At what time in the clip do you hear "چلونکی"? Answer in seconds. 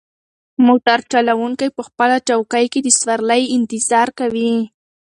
1.11-1.67